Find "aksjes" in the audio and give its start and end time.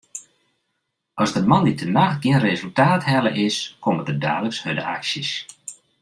4.95-5.31